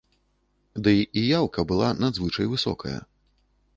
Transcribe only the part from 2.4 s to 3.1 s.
высокая.